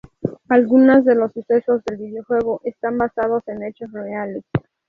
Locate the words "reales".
3.93-4.43